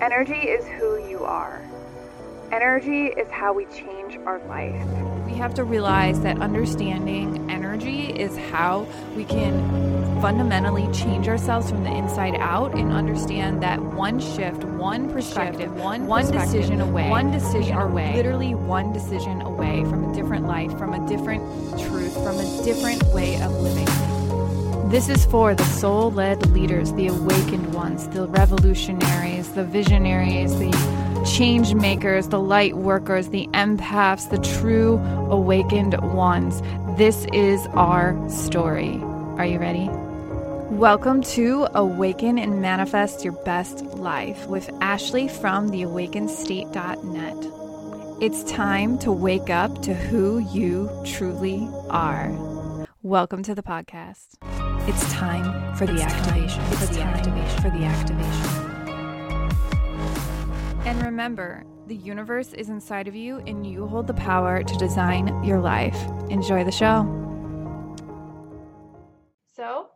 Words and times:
Energy 0.00 0.34
is 0.34 0.66
who 0.66 1.08
you 1.08 1.24
are. 1.24 1.62
Energy 2.52 3.06
is 3.06 3.30
how 3.30 3.54
we 3.54 3.64
change 3.66 4.18
our 4.26 4.38
life. 4.40 4.86
We 5.24 5.32
have 5.34 5.54
to 5.54 5.64
realize 5.64 6.20
that 6.20 6.38
understanding 6.42 7.50
energy 7.50 8.10
is 8.10 8.36
how 8.36 8.86
we 9.16 9.24
can 9.24 10.20
fundamentally 10.20 10.86
change 10.92 11.28
ourselves 11.28 11.70
from 11.70 11.82
the 11.82 11.90
inside 11.90 12.34
out 12.36 12.74
and 12.74 12.92
understand 12.92 13.62
that 13.62 13.80
one 13.80 14.20
shift, 14.20 14.64
one 14.64 15.10
perspective, 15.10 15.70
shift, 15.70 15.82
one 15.82 16.06
one 16.06 16.22
perspective, 16.22 16.52
decision 16.52 16.80
away, 16.82 17.08
one 17.08 17.30
decision 17.30 17.76
away, 17.78 18.14
literally 18.14 18.54
one 18.54 18.92
decision 18.92 19.40
away 19.40 19.82
from 19.84 20.10
a 20.10 20.14
different 20.14 20.46
life, 20.46 20.76
from 20.76 20.92
a 20.92 21.08
different 21.08 21.42
truth, 21.80 22.12
from 22.12 22.38
a 22.38 22.64
different 22.64 23.02
way 23.14 23.40
of 23.40 23.50
living. 23.60 23.86
This 24.90 25.08
is 25.08 25.26
for 25.26 25.52
the 25.52 25.64
soul 25.64 26.12
led 26.12 26.46
leaders, 26.52 26.92
the 26.92 27.08
awakened 27.08 27.74
ones, 27.74 28.06
the 28.10 28.28
revolutionaries, 28.28 29.52
the 29.52 29.64
visionaries, 29.64 30.56
the 30.60 31.24
change 31.36 31.74
makers, 31.74 32.28
the 32.28 32.38
light 32.38 32.76
workers, 32.76 33.30
the 33.30 33.48
empaths, 33.48 34.30
the 34.30 34.38
true 34.38 34.98
awakened 35.28 36.00
ones. 36.14 36.62
This 36.96 37.26
is 37.32 37.66
our 37.74 38.16
story. 38.30 39.00
Are 39.38 39.44
you 39.44 39.58
ready? 39.58 39.88
Welcome 40.70 41.20
to 41.34 41.66
Awaken 41.74 42.38
and 42.38 42.62
Manifest 42.62 43.24
Your 43.24 43.34
Best 43.44 43.82
Life 43.82 44.46
with 44.46 44.70
Ashley 44.80 45.26
from 45.26 45.68
theawakenedstate.net. 45.68 48.22
It's 48.22 48.52
time 48.52 49.00
to 49.00 49.10
wake 49.10 49.50
up 49.50 49.82
to 49.82 49.94
who 49.94 50.38
you 50.38 50.88
truly 51.04 51.68
are. 51.90 52.30
Welcome 53.02 53.42
to 53.42 53.54
the 53.54 53.64
podcast. 53.64 54.65
It's 54.88 55.12
time 55.12 55.74
for 55.74 55.84
the 55.84 55.94
it's 55.94 56.02
activation. 56.04 56.62
Time 56.62 56.76
for 56.76 56.86
the 56.86 57.00
activation. 57.00 57.60
For 57.60 57.70
the 57.70 57.84
activation. 57.84 58.66
And 60.86 61.02
remember, 61.02 61.64
the 61.88 61.96
universe 61.96 62.52
is 62.52 62.68
inside 62.68 63.08
of 63.08 63.16
you 63.16 63.38
and 63.48 63.66
you 63.66 63.88
hold 63.88 64.06
the 64.06 64.14
power 64.14 64.62
to 64.62 64.76
design 64.76 65.42
your 65.42 65.58
life. 65.58 65.98
Enjoy 66.30 66.62
the 66.62 66.70
show. 66.70 67.02
So, 69.56 69.88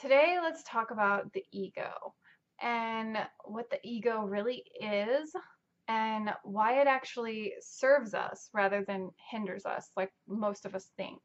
today 0.00 0.38
let's 0.40 0.62
talk 0.62 0.92
about 0.92 1.32
the 1.32 1.42
ego 1.50 2.14
and 2.60 3.18
what 3.44 3.68
the 3.68 3.80
ego 3.82 4.22
really 4.22 4.62
is 4.80 5.34
and 5.88 6.32
why 6.44 6.80
it 6.80 6.86
actually 6.86 7.54
serves 7.60 8.14
us 8.14 8.48
rather 8.54 8.84
than 8.86 9.10
hinders 9.28 9.66
us, 9.66 9.90
like 9.96 10.12
most 10.28 10.66
of 10.66 10.76
us 10.76 10.92
think. 10.96 11.20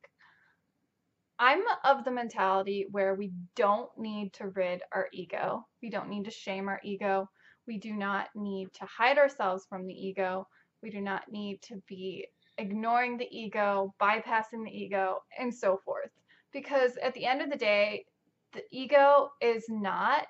I'm 1.40 1.62
of 1.84 2.04
the 2.04 2.12
mentality 2.12 2.88
where 2.90 3.14
we 3.14 3.32
don't 3.56 3.90
need 3.98 4.34
to 4.34 4.50
rid 4.50 4.82
our 4.92 5.08
ego. 5.14 5.68
We 5.84 5.90
don't 5.90 6.10
need 6.10 6.26
to 6.26 6.32
shame 6.32 6.68
our 6.68 6.82
ego. 6.84 7.30
We 7.68 7.78
do 7.78 7.94
not 7.94 8.30
need 8.34 8.74
to 8.74 8.86
hide 8.86 9.20
ourselves 9.20 9.66
from 9.70 9.86
the 9.86 9.94
ego. 9.94 10.48
We 10.82 10.90
do 10.90 11.00
not 11.00 11.32
need 11.32 11.62
to 11.64 11.82
be 11.88 12.28
ignoring 12.58 13.18
the 13.18 13.28
ego, 13.32 13.94
bypassing 14.02 14.66
the 14.66 14.72
ego, 14.72 15.20
and 15.38 15.54
so 15.54 15.80
forth. 15.86 16.10
Because 16.52 16.98
at 17.04 17.14
the 17.14 17.26
end 17.26 17.42
of 17.42 17.52
the 17.52 17.58
day, 17.58 18.06
the 18.54 18.64
ego 18.72 19.30
is 19.40 19.66
not 19.70 20.26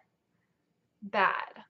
bad. 1.02 1.64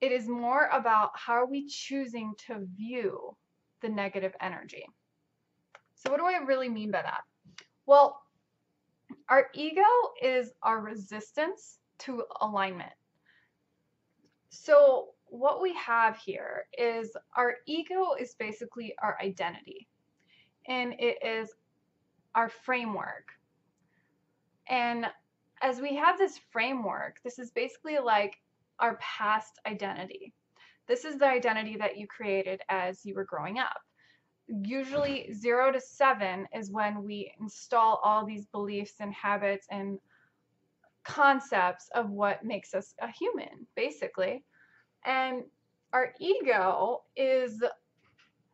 It 0.00 0.10
is 0.10 0.26
more 0.26 0.68
about 0.72 1.10
how 1.14 1.34
are 1.34 1.46
we 1.46 1.68
choosing 1.68 2.34
to 2.48 2.66
view 2.76 3.36
the 3.80 3.88
negative 3.88 4.34
energy. 4.40 4.86
So, 5.94 6.10
what 6.10 6.18
do 6.18 6.26
I 6.26 6.44
really 6.44 6.68
mean 6.68 6.90
by 6.90 7.02
that? 7.02 7.22
Well, 7.86 8.20
our 9.28 9.48
ego 9.54 9.82
is 10.22 10.52
our 10.62 10.80
resistance 10.80 11.78
to 12.00 12.24
alignment. 12.40 12.92
So 14.50 15.08
what 15.26 15.62
we 15.62 15.74
have 15.74 16.16
here 16.18 16.66
is 16.76 17.16
our 17.36 17.56
ego 17.66 18.14
is 18.20 18.34
basically 18.34 18.94
our 19.02 19.16
identity 19.20 19.88
and 20.68 20.94
it 20.98 21.18
is 21.24 21.50
our 22.34 22.48
framework. 22.48 23.28
And 24.68 25.06
as 25.62 25.80
we 25.80 25.96
have 25.96 26.18
this 26.18 26.38
framework, 26.50 27.16
this 27.24 27.38
is 27.38 27.50
basically 27.50 27.98
like 27.98 28.36
our 28.78 28.96
past 28.96 29.58
identity. 29.66 30.34
This 30.86 31.04
is 31.04 31.18
the 31.18 31.26
identity 31.26 31.76
that 31.76 31.96
you 31.96 32.06
created 32.06 32.60
as 32.68 33.04
you 33.06 33.14
were 33.14 33.24
growing 33.24 33.58
up. 33.58 33.78
Usually, 34.60 35.32
zero 35.32 35.72
to 35.72 35.80
seven 35.80 36.46
is 36.54 36.70
when 36.70 37.02
we 37.02 37.32
install 37.40 38.00
all 38.04 38.26
these 38.26 38.44
beliefs 38.46 38.94
and 39.00 39.12
habits 39.14 39.66
and 39.70 39.98
concepts 41.04 41.88
of 41.94 42.10
what 42.10 42.44
makes 42.44 42.74
us 42.74 42.94
a 43.00 43.08
human, 43.10 43.66
basically. 43.76 44.44
And 45.06 45.44
our 45.94 46.12
ego 46.20 47.02
is 47.16 47.62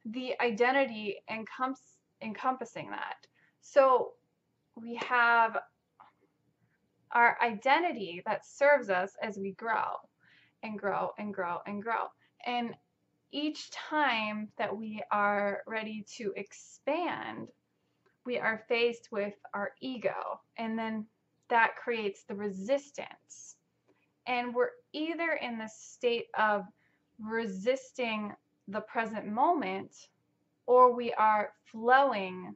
the 0.04 0.34
identity 0.41 1.16
encom- 1.31 1.75
encompassing 2.22 2.91
that. 2.91 3.26
So 3.60 4.12
we 4.76 4.94
have 4.97 5.58
our 7.12 7.37
identity 7.42 8.22
that 8.26 8.47
serves 8.47 8.88
us 8.88 9.12
as 9.22 9.38
we 9.38 9.53
grow 9.53 9.97
and 10.62 10.78
grow 10.78 11.10
and 11.19 11.34
grow 11.34 11.58
and 11.66 11.82
grow. 11.82 12.06
And 12.47 12.75
each 13.33 13.71
time 13.71 14.49
that 14.59 14.77
we 14.77 15.03
are 15.11 15.62
ready 15.66 16.05
to 16.16 16.33
expand, 16.37 17.49
we 18.25 18.39
are 18.39 18.65
faced 18.69 19.09
with 19.11 19.34
our 19.55 19.72
ego. 19.81 20.41
And 20.56 20.78
then 20.78 21.06
that 21.49 21.77
creates 21.77 22.25
the 22.25 22.34
resistance. 22.34 23.56
And 24.27 24.55
we're 24.55 24.71
either 24.93 25.38
in 25.41 25.59
the 25.59 25.69
state 25.69 26.27
of 26.38 26.65
resisting 27.19 28.33
the 28.69 28.81
present 28.83 29.27
moment 29.27 29.94
or 30.67 30.94
we 30.94 31.12
are 31.15 31.53
flowing 31.72 32.55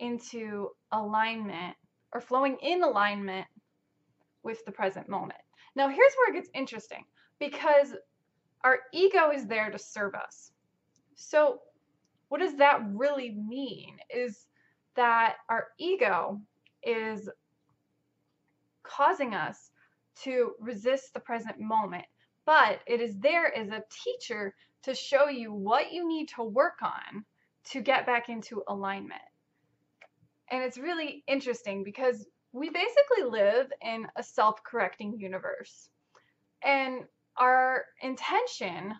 into 0.00 0.70
alignment 0.92 1.76
or 2.12 2.20
flowing 2.20 2.56
in 2.60 2.82
alignment 2.82 3.46
with 4.42 4.64
the 4.64 4.72
present 4.72 5.08
moment. 5.08 5.40
Now, 5.76 5.88
here's 5.88 6.12
where 6.14 6.30
it 6.34 6.40
gets 6.40 6.50
interesting 6.54 7.04
because 7.38 7.94
our 8.64 8.80
ego 8.92 9.30
is 9.30 9.46
there 9.46 9.70
to 9.70 9.78
serve 9.78 10.14
us. 10.14 10.52
So, 11.14 11.60
what 12.28 12.40
does 12.40 12.56
that 12.56 12.82
really 12.92 13.30
mean? 13.30 13.98
Is 14.14 14.46
that 14.96 15.36
our 15.48 15.68
ego 15.78 16.40
is 16.82 17.28
causing 18.82 19.34
us 19.34 19.70
to 20.22 20.52
resist 20.60 21.14
the 21.14 21.20
present 21.20 21.58
moment, 21.60 22.04
but 22.44 22.80
it 22.86 23.00
is 23.00 23.16
there 23.18 23.56
as 23.56 23.68
a 23.68 23.84
teacher 24.04 24.54
to 24.82 24.94
show 24.94 25.28
you 25.28 25.52
what 25.52 25.92
you 25.92 26.06
need 26.06 26.28
to 26.36 26.42
work 26.42 26.82
on 26.82 27.24
to 27.64 27.80
get 27.80 28.06
back 28.06 28.28
into 28.28 28.62
alignment. 28.68 29.20
And 30.50 30.62
it's 30.62 30.78
really 30.78 31.22
interesting 31.26 31.84
because 31.84 32.26
we 32.52 32.70
basically 32.70 33.30
live 33.30 33.70
in 33.82 34.06
a 34.16 34.22
self 34.22 34.62
correcting 34.64 35.18
universe. 35.18 35.90
And 36.62 37.04
our 37.38 37.84
intention 38.02 38.94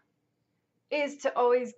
is 0.90 1.18
to 1.18 1.36
always 1.36 1.74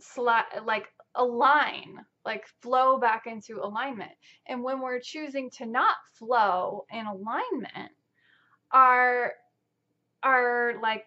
sla- 0.00 0.64
like 0.64 0.86
align 1.14 1.98
like 2.24 2.46
flow 2.62 2.98
back 2.98 3.22
into 3.26 3.60
alignment. 3.62 4.12
And 4.46 4.62
when 4.62 4.80
we're 4.80 5.00
choosing 5.00 5.50
to 5.58 5.66
not 5.66 5.96
flow 6.18 6.84
in 6.90 7.06
alignment 7.06 7.92
our 8.72 9.32
our 10.22 10.74
like 10.82 11.04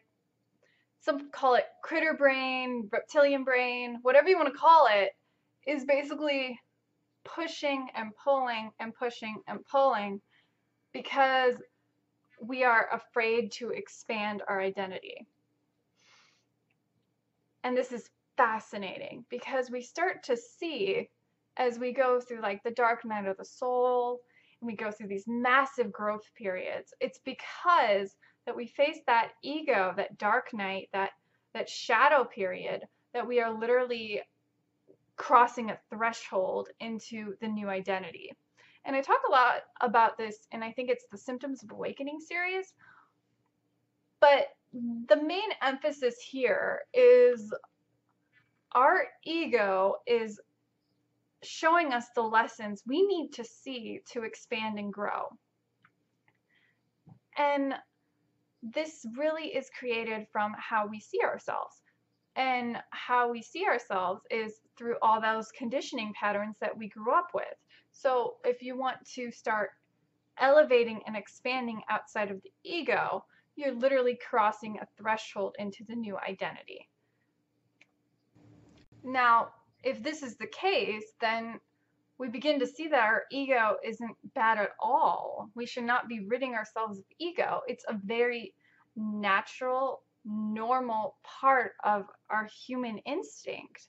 some 1.02 1.30
call 1.32 1.56
it 1.56 1.66
critter 1.84 2.14
brain 2.14 2.90
reptilian 2.92 3.44
brain 3.44 4.00
whatever 4.02 4.28
you 4.30 4.38
want 4.38 4.52
to 4.52 4.60
call 4.60 4.88
it 4.92 5.12
is 5.68 5.86
basically 5.86 6.60
pushing 7.24 7.88
and 7.96 8.12
pulling 8.22 8.72
and 8.80 8.94
pushing 8.94 9.38
and 9.48 9.60
pulling 9.66 10.20
because 10.94 11.56
we 12.48 12.64
are 12.64 12.90
afraid 12.92 13.52
to 13.54 13.70
expand 13.70 14.42
our 14.48 14.62
identity. 14.62 15.28
And 17.64 17.78
this 17.78 17.92
is 17.92 18.10
fascinating 18.38 19.26
because 19.30 19.70
we 19.70 19.82
start 19.82 20.24
to 20.24 20.36
see 20.36 21.10
as 21.58 21.80
we 21.80 21.94
go 21.94 22.20
through 22.20 22.42
like 22.42 22.64
the 22.64 22.72
dark 22.72 23.06
night 23.06 23.26
of 23.26 23.38
the 23.38 23.46
soul 23.46 24.22
and 24.60 24.68
we 24.68 24.76
go 24.76 24.92
through 24.92 25.08
these 25.08 25.26
massive 25.28 25.92
growth 25.92 26.30
periods 26.36 26.94
it's 27.00 27.20
because 27.24 28.16
that 28.46 28.56
we 28.56 28.66
face 28.66 28.98
that 29.06 29.34
ego 29.44 29.94
that 29.96 30.18
dark 30.18 30.52
night 30.54 30.90
that 30.94 31.12
that 31.54 31.70
shadow 31.70 32.24
period 32.24 32.82
that 33.14 33.28
we 33.28 33.40
are 33.40 33.58
literally 33.58 34.22
crossing 35.16 35.70
a 35.70 35.80
threshold 35.92 36.70
into 36.80 37.36
the 37.40 37.48
new 37.48 37.70
identity 37.70 38.32
and 38.86 38.96
I 38.96 39.02
talk 39.02 39.22
a 39.28 39.32
lot 39.32 39.64
about 39.82 40.18
this, 40.18 40.48
and 40.52 40.64
I 40.64 40.72
think 40.72 40.90
it's 40.90 41.06
the 41.12 41.18
Symptoms 41.18 41.64
of 41.64 41.72
Awakening 41.72 42.20
series. 42.20 42.74
But 44.20 44.48
the 44.74 45.22
main 45.22 45.50
emphasis 45.62 46.16
here 46.20 46.82
is 46.94 47.54
our 48.74 49.06
ego 49.24 49.96
is 50.08 50.40
showing 51.44 51.94
us 51.94 52.06
the 52.16 52.22
lessons 52.22 52.84
we 52.88 53.06
need 53.06 53.34
to 53.34 53.44
see 53.44 54.00
to 54.12 54.24
expand 54.24 54.80
and 54.80 54.92
grow. 54.92 55.28
And 57.38 57.76
this 58.62 59.06
really 59.18 59.48
is 59.48 59.70
created 59.78 60.28
from 60.32 60.56
how 60.58 60.88
we 60.88 61.00
see 61.00 61.20
ourselves. 61.22 61.83
And 62.36 62.78
how 62.90 63.32
we 63.32 63.42
see 63.42 63.66
ourselves 63.66 64.22
is 64.32 64.54
through 64.78 64.96
all 65.02 65.22
those 65.22 65.52
conditioning 65.52 66.14
patterns 66.20 66.58
that 66.62 66.76
we 66.76 66.90
grew 66.90 67.14
up 67.14 67.28
with. 67.34 67.46
So 67.92 68.36
if 68.44 68.62
you 68.62 68.78
want 68.78 68.98
to 69.16 69.32
start 69.32 69.72
elevating 70.40 71.02
and 71.06 71.16
expanding 71.16 71.82
outside 71.90 72.32
of 72.32 72.42
the 72.42 72.52
ego, 72.64 73.24
you're 73.56 73.76
literally 73.76 74.18
crossing 74.30 74.80
a 74.80 74.88
threshold 74.98 75.56
into 75.60 75.84
the 75.88 75.96
new 75.96 76.18
identity. 76.18 76.90
Now, 79.04 79.50
if 79.84 80.02
this 80.02 80.24
is 80.24 80.38
the 80.38 80.48
case, 80.48 81.14
then 81.22 81.60
we 82.18 82.30
begin 82.30 82.60
to 82.60 82.68
see 82.68 82.88
that 82.88 83.00
our 83.00 83.24
ego 83.32 83.76
isn't 83.84 84.16
bad 84.34 84.58
at 84.58 84.70
all. 84.80 85.50
We 85.56 85.66
should 85.66 85.84
not 85.84 86.08
be 86.08 86.26
ridding 86.26 86.56
ourselves 86.56 87.00
of 87.00 87.06
ego. 87.20 87.62
It's 87.68 87.86
a 87.88 88.00
very 88.04 88.54
natural, 88.96 90.02
normal 90.26 91.18
part 91.24 91.74
of 91.84 92.06
our 92.30 92.48
human 92.66 92.98
instinct. 93.00 93.88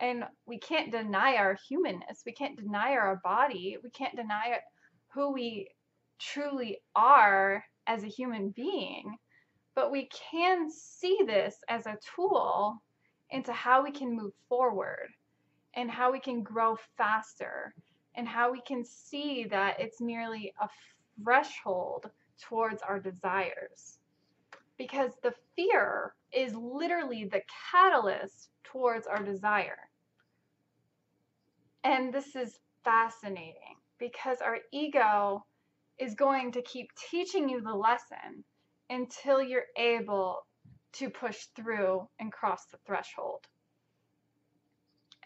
And 0.00 0.24
we 0.46 0.58
can't 0.58 0.90
deny 0.90 1.36
our 1.36 1.56
humanness. 1.68 2.22
We 2.26 2.32
can't 2.32 2.56
deny 2.56 2.92
our 2.92 3.20
body. 3.22 3.76
We 3.82 3.90
can't 3.90 4.16
deny 4.16 4.58
who 5.12 5.32
we 5.32 5.68
truly 6.18 6.78
are 6.96 7.64
as 7.86 8.02
a 8.02 8.08
human 8.08 8.50
being. 8.50 9.16
But 9.74 9.90
we 9.90 10.08
can 10.30 10.70
see 10.70 11.20
this 11.26 11.56
as 11.68 11.86
a 11.86 11.98
tool 12.14 12.82
into 13.30 13.52
how 13.52 13.82
we 13.82 13.90
can 13.90 14.16
move 14.16 14.32
forward 14.48 15.08
and 15.74 15.90
how 15.90 16.12
we 16.12 16.20
can 16.20 16.42
grow 16.42 16.76
faster 16.96 17.74
and 18.14 18.28
how 18.28 18.52
we 18.52 18.60
can 18.60 18.84
see 18.84 19.44
that 19.50 19.80
it's 19.80 20.00
merely 20.00 20.54
a 20.60 20.68
threshold 21.22 22.10
towards 22.40 22.82
our 22.82 23.00
desires. 23.00 23.98
Because 24.78 25.12
the 25.22 25.34
fear 25.56 26.14
is 26.32 26.54
literally 26.54 27.24
the 27.24 27.42
catalyst 27.70 28.50
towards 28.64 29.06
our 29.06 29.22
desire. 29.22 29.78
And 31.84 32.12
this 32.12 32.34
is 32.34 32.58
fascinating 32.82 33.76
because 33.98 34.38
our 34.40 34.58
ego 34.72 35.44
is 35.98 36.14
going 36.14 36.52
to 36.52 36.62
keep 36.62 36.90
teaching 37.10 37.48
you 37.48 37.60
the 37.60 37.74
lesson 37.74 38.44
until 38.90 39.42
you're 39.42 39.66
able 39.76 40.46
to 40.92 41.10
push 41.10 41.46
through 41.56 42.08
and 42.18 42.32
cross 42.32 42.66
the 42.66 42.78
threshold. 42.86 43.46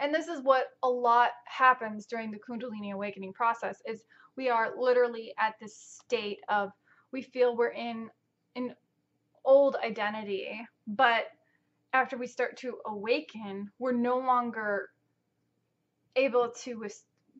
And 0.01 0.15
this 0.15 0.29
is 0.29 0.43
what 0.43 0.67
a 0.83 0.89
lot 0.89 1.31
happens 1.47 2.07
during 2.07 2.31
the 2.31 2.39
Kundalini 2.39 2.93
awakening 2.93 3.33
process 3.33 3.83
is 3.87 4.05
we 4.37 4.49
are 4.49 4.73
literally 4.79 5.35
at 5.39 5.55
this 5.61 5.77
state 5.77 6.39
of 6.49 6.71
we 7.13 7.23
feel 7.23 7.57
we're 7.57 7.71
in 7.71 8.09
an 8.55 8.75
old 9.49 9.77
identity, 9.83 10.61
but 10.87 11.25
after 11.95 12.19
we 12.19 12.27
start 12.27 12.59
to 12.59 12.77
awaken, 12.87 13.71
we're 13.79 13.93
no 13.93 14.19
longer 14.19 14.91
able 16.17 16.51
to 16.51 16.87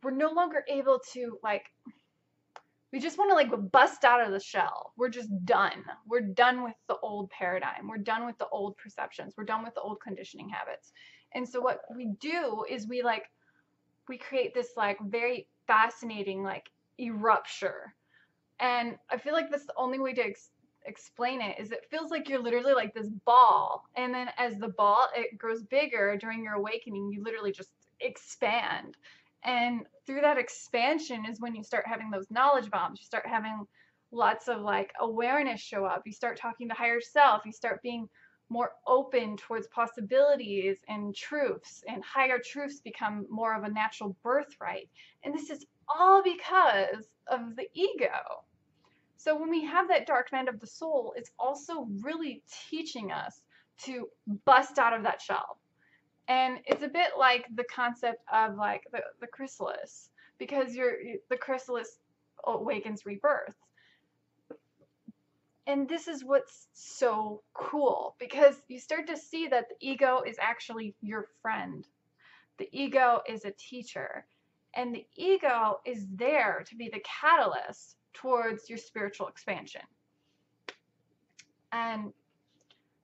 we're 0.03 0.11
no 0.11 0.31
longer 0.31 0.65
able 0.69 1.01
to 1.13 1.39
like 1.43 1.67
we 2.93 2.99
just 2.99 3.19
want 3.19 3.31
to 3.31 3.35
like 3.35 3.71
bust 3.71 4.05
out 4.05 4.25
of 4.25 4.33
the 4.33 4.41
shell. 4.41 4.95
We're 4.97 5.11
just 5.11 5.29
done. 5.45 5.85
We're 6.07 6.23
done 6.23 6.65
with 6.65 6.77
the 6.89 6.97
old 7.03 7.29
paradigm. 7.29 7.87
We're 7.87 7.99
done 7.99 8.25
with 8.25 8.39
the 8.39 8.49
old 8.49 8.79
perceptions. 8.79 9.35
We're 9.37 9.45
done 9.45 9.63
with 9.63 9.75
the 9.75 9.83
old 9.83 10.01
conditioning 10.01 10.49
habits. 10.49 10.93
And 11.35 11.47
so 11.47 11.61
what 11.61 11.83
we 11.95 12.13
do 12.21 12.65
is 12.71 12.89
we 12.89 13.03
like 13.03 13.25
we 14.09 14.17
create 14.17 14.55
this 14.55 14.71
like 14.79 14.99
very 15.07 15.47
fascinating 15.67 16.43
like 16.43 16.71
erupture. 16.99 17.95
And 18.61 18.97
I 19.11 19.19
feel 19.19 19.35
like 19.35 19.51
that's 19.51 19.67
the 19.67 19.75
only 19.77 19.99
way 19.99 20.15
to 20.15 20.23
explain 20.89 21.41
it 21.41 21.57
is 21.61 21.71
it 21.71 21.87
feels 21.91 22.11
like 22.11 22.29
you're 22.29 22.43
literally 22.43 22.73
like 22.73 22.95
this 22.95 23.09
ball 23.25 23.85
and 23.97 24.13
then 24.15 24.29
as 24.39 24.57
the 24.59 24.69
ball 24.69 25.07
it 25.15 25.37
grows 25.39 25.63
bigger 25.63 26.17
during 26.17 26.43
your 26.43 26.55
awakening 26.55 27.13
you 27.13 27.23
literally 27.23 27.53
just 27.53 27.71
expand 28.01 28.97
and 29.45 29.87
through 30.07 30.21
that 30.23 30.39
expansion 30.39 31.25
is 31.25 31.41
when 31.41 31.55
you 31.55 31.63
start 31.63 31.87
having 31.87 32.11
those 32.11 32.31
knowledge 32.31 32.71
bombs. 32.71 33.01
You 33.01 33.07
start 33.07 33.27
having 33.27 33.67
lots 34.11 34.49
of 34.49 34.63
like 34.63 34.93
awareness 35.01 35.61
show 35.61 35.85
up. 35.85 36.03
You 36.07 36.13
start 36.13 36.39
talking 36.39 36.69
to 36.69 36.75
higher 36.75 37.01
self. 37.01 37.43
You 37.45 37.53
start 37.53 37.83
being 37.83 38.09
more 38.51 38.73
open 38.87 39.37
towards 39.37 39.67
possibilities 39.69 40.79
and 40.89 41.15
truths, 41.15 41.85
and 41.87 42.03
higher 42.03 42.39
truths 42.39 42.81
become 42.81 43.27
more 43.29 43.55
of 43.55 43.65
a 43.65 43.71
natural 43.71 44.17
birthright. 44.23 44.89
And 45.23 45.35
this 45.35 45.51
is 45.51 45.67
all 45.89 46.23
because 46.23 47.11
of 47.27 47.57
the 47.57 47.69
ego. 47.75 48.45
So 49.19 49.37
when 49.37 49.51
we 49.51 49.65
have 49.65 49.89
that 49.89 50.07
dark 50.07 50.33
night 50.33 50.49
of 50.49 50.61
the 50.61 50.67
soul, 50.67 51.13
it's 51.17 51.33
also 51.41 51.89
really 52.01 52.41
teaching 52.71 53.11
us 53.11 53.43
to 53.83 54.09
bust 54.45 54.79
out 54.79 54.93
of 54.93 55.03
that 55.03 55.21
shell. 55.21 55.59
And 56.29 56.61
it's 56.65 56.85
a 56.85 56.89
bit 56.89 57.13
like 57.19 57.47
the 57.55 57.65
concept 57.65 58.23
of 58.33 58.57
like 58.57 58.85
the, 58.93 59.01
the 59.21 59.27
chrysalis 59.27 60.11
because 60.39 60.75
you're 60.75 60.97
the 61.31 61.37
chrysalis 61.37 61.99
awakens 62.45 63.05
rebirth. 63.05 63.57
And 65.67 65.89
this 65.89 66.07
is 66.07 66.25
what's 66.25 66.69
so 66.73 67.43
cool 67.55 68.15
because 68.21 68.55
you 68.69 68.79
start 68.79 69.09
to 69.09 69.17
see 69.17 69.49
that 69.49 69.69
the 69.69 69.87
ego 69.87 70.23
is 70.25 70.37
actually 70.41 70.95
your 71.01 71.27
friend. 71.43 71.85
The 72.59 72.69
ego 72.73 73.21
is 73.29 73.45
a 73.45 73.51
teacher. 73.51 74.27
And 74.75 74.95
the 74.95 75.07
ego 75.17 75.81
is 75.85 76.07
there 76.15 76.63
to 76.69 76.77
be 76.77 76.89
the 76.89 77.03
catalyst 77.21 77.98
towards 78.15 78.69
your 78.69 78.79
spiritual 78.79 79.29
expansion 79.29 79.83
and 81.73 82.13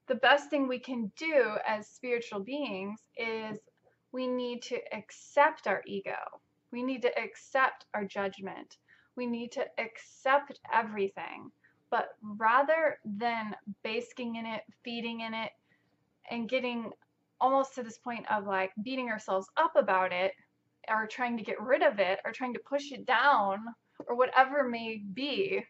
the 0.06 0.15
best 0.17 0.51
thing 0.51 0.69
we 0.69 0.79
can 0.79 1.11
do 1.17 1.56
as 1.67 1.89
spiritual 1.89 2.41
beings 2.41 3.01
is 3.17 3.59
we 4.12 4.27
need 4.27 4.62
to 4.62 4.79
accept 4.93 5.67
our 5.67 5.83
ego. 5.87 6.17
We 6.71 6.83
need 6.83 7.03
to 7.03 7.19
accept 7.19 7.87
our 7.95 8.05
judgment. 8.05 8.77
We 9.17 9.27
need 9.27 9.53
to 9.53 9.65
accept 9.79 10.61
everything. 10.73 11.51
But 11.91 12.09
rather 12.23 12.99
than 13.05 13.55
basking 13.83 14.37
in 14.37 14.47
it, 14.47 14.62
feeding 14.85 15.21
in 15.21 15.33
it, 15.35 15.53
and 16.31 16.49
getting 16.49 16.91
almost 17.41 17.75
to 17.75 17.83
this 17.83 17.99
point 17.99 18.31
of 18.31 18.47
like 18.47 18.73
beating 18.83 19.09
ourselves 19.09 19.47
up 19.56 19.77
about 19.77 20.12
it, 20.12 20.33
or 20.89 21.06
trying 21.06 21.37
to 21.39 21.45
get 21.45 21.61
rid 21.61 21.83
of 21.83 21.99
it, 21.99 22.19
or 22.25 22.33
trying 22.33 22.55
to 22.55 22.61
push 22.61 22.93
it 22.93 23.06
down, 23.06 23.61
or 24.06 24.17
whatever 24.17 24.69
may 24.69 25.02
be, 25.14 25.64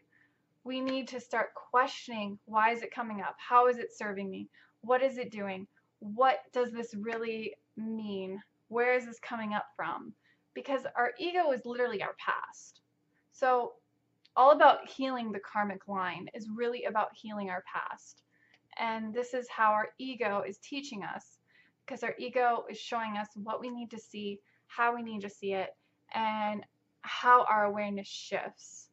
we 0.63 0.81
need 0.81 1.07
to 1.09 1.19
start 1.19 1.53
questioning 1.53 2.39
why 2.45 2.71
is 2.71 2.81
it 2.81 2.93
coming 2.93 3.21
up? 3.21 3.35
How 3.37 3.67
is 3.67 3.77
it 3.77 3.95
serving 3.95 4.29
me? 4.29 4.47
What 4.81 5.03
is 5.03 5.17
it 5.17 5.31
doing? 5.31 5.67
What 5.99 6.39
does 6.53 6.71
this 6.71 6.93
really 6.95 7.55
mean? 7.77 8.41
Where 8.67 8.95
is 8.95 9.05
this 9.05 9.19
coming 9.19 9.53
up 9.53 9.67
from? 9.75 10.13
Because 10.53 10.81
our 10.95 11.11
ego 11.19 11.51
is 11.51 11.65
literally 11.65 12.01
our 12.01 12.15
past. 12.17 12.81
So, 13.31 13.73
all 14.37 14.51
about 14.51 14.89
healing 14.89 15.31
the 15.31 15.39
karmic 15.39 15.87
line 15.87 16.27
is 16.33 16.49
really 16.53 16.83
about 16.85 17.09
healing 17.15 17.49
our 17.49 17.63
past. 17.71 18.23
And 18.77 19.13
this 19.13 19.33
is 19.33 19.47
how 19.49 19.71
our 19.71 19.89
ego 19.97 20.43
is 20.45 20.57
teaching 20.57 21.03
us 21.03 21.37
because 21.85 22.03
our 22.03 22.15
ego 22.17 22.65
is 22.69 22.77
showing 22.77 23.17
us 23.17 23.27
what 23.35 23.61
we 23.61 23.69
need 23.69 23.89
to 23.91 23.99
see, 23.99 24.39
how 24.67 24.93
we 24.95 25.03
need 25.03 25.21
to 25.21 25.29
see 25.29 25.53
it, 25.53 25.75
and 26.13 26.65
how 27.05 27.45
our 27.45 27.65
awareness 27.65 28.07
shifts 28.07 28.89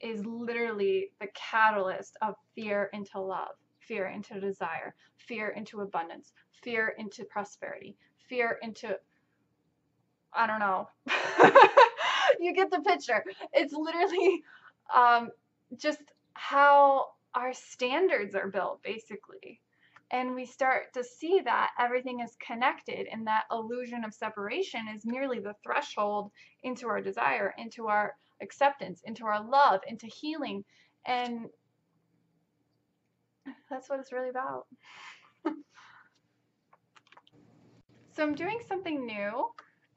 is 0.00 0.24
literally 0.26 1.10
the 1.20 1.28
catalyst 1.34 2.16
of 2.22 2.34
fear 2.54 2.90
into 2.92 3.20
love, 3.20 3.56
fear 3.80 4.06
into 4.08 4.40
desire, 4.40 4.94
fear 5.16 5.48
into 5.50 5.80
abundance, 5.80 6.32
fear 6.62 6.94
into 6.98 7.24
prosperity, 7.24 7.96
fear 8.28 8.58
into, 8.62 8.98
I 10.32 10.46
don't 10.46 10.60
know. 10.60 10.88
you 12.40 12.52
get 12.54 12.70
the 12.70 12.80
picture. 12.80 13.24
It's 13.52 13.72
literally 13.72 14.42
um, 14.94 15.30
just 15.76 16.00
how 16.34 17.08
our 17.34 17.52
standards 17.54 18.34
are 18.34 18.48
built, 18.48 18.82
basically. 18.82 19.60
And 20.10 20.34
we 20.34 20.46
start 20.46 20.92
to 20.94 21.02
see 21.02 21.40
that 21.44 21.70
everything 21.78 22.20
is 22.20 22.36
connected, 22.44 23.08
and 23.10 23.26
that 23.26 23.44
illusion 23.50 24.04
of 24.04 24.14
separation 24.14 24.86
is 24.94 25.04
merely 25.04 25.40
the 25.40 25.54
threshold 25.62 26.30
into 26.62 26.86
our 26.88 27.00
desire, 27.00 27.54
into 27.58 27.88
our 27.88 28.14
acceptance, 28.40 29.02
into 29.04 29.24
our 29.24 29.42
love, 29.42 29.80
into 29.88 30.06
healing. 30.06 30.64
And 31.06 31.46
that's 33.70 33.88
what 33.88 34.00
it's 34.00 34.12
really 34.12 34.28
about. 34.28 34.66
so 38.14 38.22
I'm 38.22 38.34
doing 38.34 38.60
something 38.68 39.04
new 39.04 39.46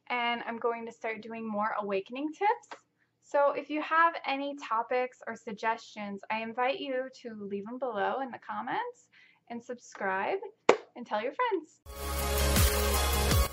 and 0.09 0.41
I'm 0.47 0.57
going 0.57 0.85
to 0.85 0.91
start 0.91 1.21
doing 1.21 1.47
more 1.47 1.75
awakening 1.79 2.29
tips. 2.31 2.83
So 3.23 3.51
if 3.51 3.69
you 3.69 3.81
have 3.81 4.13
any 4.25 4.55
topics 4.55 5.19
or 5.27 5.35
suggestions, 5.35 6.21
I 6.31 6.41
invite 6.41 6.79
you 6.79 7.09
to 7.23 7.33
leave 7.39 7.65
them 7.65 7.77
below 7.77 8.21
in 8.21 8.31
the 8.31 8.39
comments 8.39 9.07
and 9.49 9.63
subscribe. 9.63 10.39
and 10.95 11.05
tell 11.05 11.21
your 11.21 11.31
friends. 11.31 11.69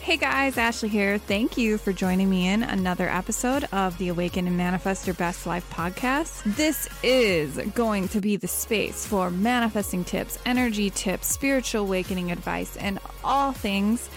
Hey 0.00 0.16
guys, 0.16 0.58
Ashley 0.58 0.88
here. 0.88 1.18
Thank 1.18 1.56
you 1.56 1.78
for 1.78 1.92
joining 1.92 2.28
me 2.28 2.48
in 2.48 2.62
another 2.62 3.08
episode 3.08 3.66
of 3.72 3.96
the 3.98 4.08
Awaken 4.08 4.46
and 4.46 4.56
Manifest 4.56 5.06
Your 5.06 5.14
Best 5.14 5.46
Life 5.46 5.68
podcast. 5.70 6.42
This 6.56 6.88
is 7.02 7.56
going 7.74 8.08
to 8.08 8.20
be 8.20 8.36
the 8.36 8.48
space 8.48 9.06
for 9.06 9.30
manifesting 9.30 10.04
tips, 10.04 10.38
energy 10.44 10.90
tips, 10.90 11.28
spiritual 11.28 11.82
awakening 11.82 12.30
advice, 12.32 12.76
and 12.76 12.98
all 13.22 13.52
things 13.52 14.08